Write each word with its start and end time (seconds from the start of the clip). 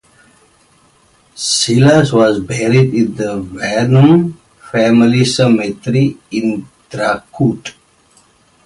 Silas 1.35 2.11
was 2.11 2.39
buried 2.39 2.91
in 2.91 3.13
the 3.13 3.39
Varnum 3.39 4.33
family 4.71 5.23
cemetery 5.23 6.17
in 6.31 6.67
Dracut. 6.89 7.71